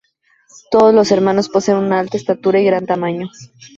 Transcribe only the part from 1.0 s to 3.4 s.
hermanos poseen una alta estatura y gran tamaño.